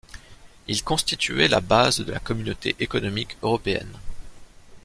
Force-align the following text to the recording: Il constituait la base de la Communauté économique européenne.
Il 0.67 0.83
constituait 0.83 1.47
la 1.47 1.59
base 1.61 1.99
de 1.99 2.11
la 2.11 2.17
Communauté 2.19 2.75
économique 2.79 3.37
européenne. 3.43 3.99